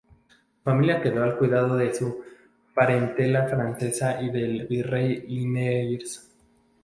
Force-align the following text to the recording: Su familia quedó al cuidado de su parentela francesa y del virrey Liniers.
Su 0.03 0.63
familia 0.63 0.99
quedó 0.99 1.21
al 1.23 1.37
cuidado 1.37 1.75
de 1.75 1.93
su 1.93 2.23
parentela 2.73 3.47
francesa 3.47 4.19
y 4.19 4.31
del 4.31 4.65
virrey 4.65 5.27
Liniers. 5.27 6.27